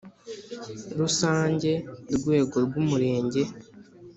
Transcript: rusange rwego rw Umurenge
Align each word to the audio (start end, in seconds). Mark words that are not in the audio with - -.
rusange 0.99 1.71
rwego 2.17 2.55
rw 2.65 2.73
Umurenge 2.83 3.41